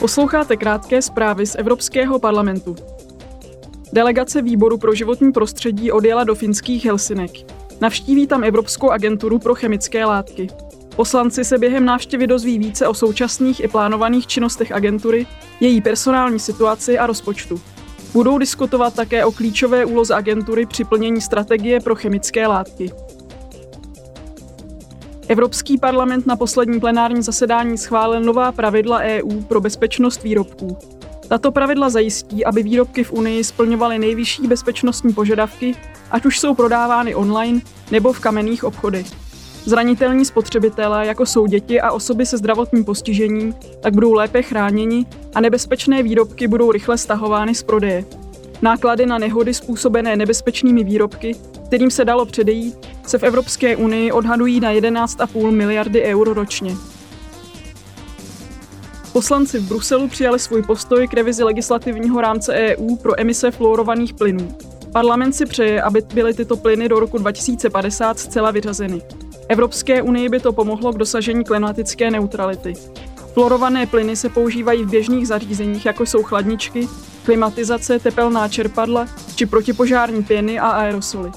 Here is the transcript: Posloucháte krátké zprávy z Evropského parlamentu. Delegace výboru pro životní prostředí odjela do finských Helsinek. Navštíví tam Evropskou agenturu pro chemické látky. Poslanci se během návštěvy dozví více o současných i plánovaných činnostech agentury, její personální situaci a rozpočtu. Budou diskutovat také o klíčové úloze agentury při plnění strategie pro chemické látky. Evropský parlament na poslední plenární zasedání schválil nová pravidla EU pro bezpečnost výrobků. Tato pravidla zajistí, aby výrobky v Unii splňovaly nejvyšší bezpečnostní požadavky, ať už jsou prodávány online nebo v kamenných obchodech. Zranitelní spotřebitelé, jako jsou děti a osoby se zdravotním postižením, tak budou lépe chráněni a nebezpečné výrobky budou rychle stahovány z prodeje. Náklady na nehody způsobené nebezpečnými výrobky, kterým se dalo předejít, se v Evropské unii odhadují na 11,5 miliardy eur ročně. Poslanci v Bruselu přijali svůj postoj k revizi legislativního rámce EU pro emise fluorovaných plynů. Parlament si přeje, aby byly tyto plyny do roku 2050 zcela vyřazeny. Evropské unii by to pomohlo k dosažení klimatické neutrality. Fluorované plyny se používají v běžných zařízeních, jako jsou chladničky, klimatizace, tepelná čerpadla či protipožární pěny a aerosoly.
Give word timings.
Posloucháte 0.00 0.56
krátké 0.56 1.02
zprávy 1.02 1.46
z 1.46 1.54
Evropského 1.54 2.18
parlamentu. 2.18 2.76
Delegace 3.92 4.42
výboru 4.42 4.78
pro 4.78 4.94
životní 4.94 5.32
prostředí 5.32 5.92
odjela 5.92 6.24
do 6.24 6.34
finských 6.34 6.84
Helsinek. 6.84 7.30
Navštíví 7.80 8.26
tam 8.26 8.44
Evropskou 8.44 8.90
agenturu 8.90 9.38
pro 9.38 9.54
chemické 9.54 10.04
látky. 10.04 10.48
Poslanci 10.96 11.44
se 11.44 11.58
během 11.58 11.84
návštěvy 11.84 12.26
dozví 12.26 12.58
více 12.58 12.88
o 12.88 12.94
současných 12.94 13.64
i 13.64 13.68
plánovaných 13.68 14.26
činnostech 14.26 14.72
agentury, 14.72 15.26
její 15.60 15.80
personální 15.80 16.38
situaci 16.38 16.98
a 16.98 17.06
rozpočtu. 17.06 17.60
Budou 18.12 18.38
diskutovat 18.38 18.94
také 18.94 19.24
o 19.24 19.32
klíčové 19.32 19.84
úloze 19.84 20.14
agentury 20.14 20.66
při 20.66 20.84
plnění 20.84 21.20
strategie 21.20 21.80
pro 21.80 21.94
chemické 21.94 22.46
látky. 22.46 22.90
Evropský 25.30 25.78
parlament 25.78 26.26
na 26.26 26.36
poslední 26.36 26.80
plenární 26.80 27.22
zasedání 27.22 27.78
schválil 27.78 28.20
nová 28.20 28.52
pravidla 28.52 28.98
EU 28.98 29.42
pro 29.42 29.60
bezpečnost 29.60 30.22
výrobků. 30.22 30.78
Tato 31.28 31.52
pravidla 31.52 31.90
zajistí, 31.90 32.44
aby 32.44 32.62
výrobky 32.62 33.04
v 33.04 33.12
Unii 33.12 33.44
splňovaly 33.44 33.98
nejvyšší 33.98 34.46
bezpečnostní 34.46 35.12
požadavky, 35.12 35.74
ať 36.10 36.26
už 36.26 36.38
jsou 36.38 36.54
prodávány 36.54 37.14
online 37.14 37.60
nebo 37.90 38.12
v 38.12 38.20
kamenných 38.20 38.64
obchodech. 38.64 39.06
Zranitelní 39.64 40.24
spotřebitelé, 40.24 41.06
jako 41.06 41.26
jsou 41.26 41.46
děti 41.46 41.80
a 41.80 41.92
osoby 41.92 42.26
se 42.26 42.38
zdravotním 42.38 42.84
postižením, 42.84 43.54
tak 43.80 43.94
budou 43.94 44.12
lépe 44.12 44.42
chráněni 44.42 45.06
a 45.34 45.40
nebezpečné 45.40 46.02
výrobky 46.02 46.48
budou 46.48 46.72
rychle 46.72 46.98
stahovány 46.98 47.54
z 47.54 47.62
prodeje. 47.62 48.04
Náklady 48.62 49.06
na 49.06 49.18
nehody 49.18 49.54
způsobené 49.54 50.16
nebezpečnými 50.16 50.84
výrobky, 50.84 51.36
kterým 51.66 51.90
se 51.90 52.04
dalo 52.04 52.26
předejít, 52.26 52.76
se 53.06 53.18
v 53.18 53.22
Evropské 53.22 53.76
unii 53.76 54.12
odhadují 54.12 54.60
na 54.60 54.72
11,5 54.72 55.50
miliardy 55.50 56.02
eur 56.02 56.34
ročně. 56.34 56.74
Poslanci 59.12 59.58
v 59.58 59.68
Bruselu 59.68 60.08
přijali 60.08 60.38
svůj 60.38 60.62
postoj 60.62 61.08
k 61.08 61.14
revizi 61.14 61.44
legislativního 61.44 62.20
rámce 62.20 62.54
EU 62.54 62.96
pro 62.96 63.20
emise 63.20 63.50
fluorovaných 63.50 64.14
plynů. 64.14 64.48
Parlament 64.92 65.32
si 65.32 65.46
přeje, 65.46 65.82
aby 65.82 66.02
byly 66.14 66.34
tyto 66.34 66.56
plyny 66.56 66.88
do 66.88 67.00
roku 67.00 67.18
2050 67.18 68.18
zcela 68.18 68.50
vyřazeny. 68.50 69.02
Evropské 69.48 70.02
unii 70.02 70.28
by 70.28 70.40
to 70.40 70.52
pomohlo 70.52 70.92
k 70.92 70.98
dosažení 70.98 71.44
klimatické 71.44 72.10
neutrality. 72.10 72.74
Fluorované 73.34 73.86
plyny 73.86 74.16
se 74.16 74.28
používají 74.28 74.84
v 74.84 74.90
běžných 74.90 75.28
zařízeních, 75.28 75.86
jako 75.86 76.06
jsou 76.06 76.22
chladničky, 76.22 76.88
klimatizace, 77.24 77.98
tepelná 77.98 78.48
čerpadla 78.48 79.06
či 79.36 79.46
protipožární 79.46 80.22
pěny 80.22 80.58
a 80.58 80.68
aerosoly. 80.68 81.30